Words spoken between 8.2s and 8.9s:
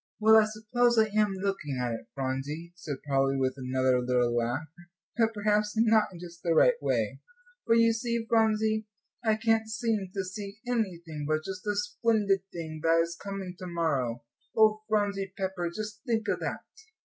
Phronsie,